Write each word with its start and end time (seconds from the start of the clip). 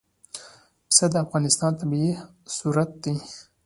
پسه 0.87 1.05
د 1.13 1.15
افغانستان 1.25 1.71
طبعي 1.79 2.09
ثروت 2.55 2.91
دی. 3.03 3.15